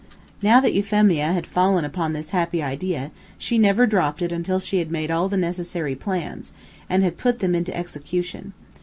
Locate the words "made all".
4.89-5.29